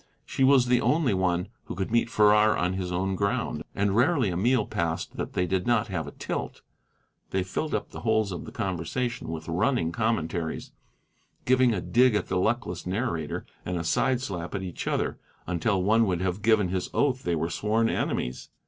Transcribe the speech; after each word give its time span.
She 0.25 0.43
was 0.43 0.65
the 0.65 0.81
only 0.81 1.13
one 1.13 1.49
who 1.65 1.75
could 1.75 1.91
meet 1.91 2.09
Farrar 2.09 2.57
on 2.57 2.73
his 2.73 2.91
own 2.91 3.15
ground, 3.15 3.61
and 3.75 3.95
rarely 3.95 4.29
a 4.31 4.35
meal 4.35 4.65
passed 4.65 5.15
that 5.17 5.33
they 5.33 5.45
did 5.45 5.67
not 5.67 5.89
have 5.89 6.07
a 6.07 6.11
tilt. 6.11 6.63
They 7.29 7.43
filled 7.43 7.75
up 7.75 7.91
the 7.91 7.99
holes 7.99 8.31
of 8.31 8.45
the 8.45 8.51
conversation 8.51 9.27
with 9.27 9.47
running 9.47 9.91
commentaries, 9.91 10.71
giving 11.45 11.71
a 11.71 11.81
dig 11.81 12.15
at 12.15 12.29
the 12.29 12.37
luckless 12.39 12.87
narrator 12.87 13.45
and 13.63 13.77
a 13.77 13.83
side 13.83 14.21
slap 14.21 14.55
at 14.55 14.63
each 14.63 14.87
other, 14.87 15.19
until 15.45 15.83
one 15.83 16.07
would 16.07 16.21
have 16.21 16.41
given 16.41 16.69
his 16.69 16.89
oath 16.95 17.21
they 17.21 17.35
were 17.35 17.51
sworn 17.51 17.87
enemies. 17.87 18.49